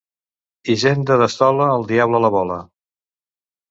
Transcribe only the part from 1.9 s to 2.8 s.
diable la vola.